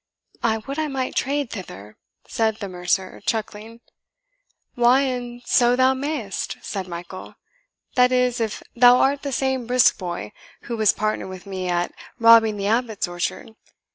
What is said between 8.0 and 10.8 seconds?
is, if thou art the same brisk boy who